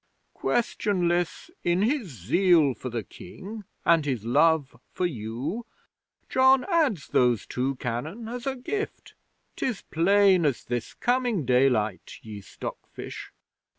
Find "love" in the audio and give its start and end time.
4.25-4.81